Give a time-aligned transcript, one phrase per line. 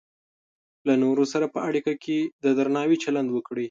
[0.87, 3.59] له نورو سره په اړیکه کې د درناوي چلند وکړئ.